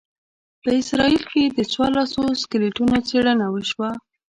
په 0.61 0.69
اسرایل 0.79 1.19
کې 1.31 1.43
د 1.57 1.59
څلوروسوو 1.73 2.39
سکلیټونو 2.41 2.95
څېړنه 3.07 3.45
وشوه. 3.49 3.89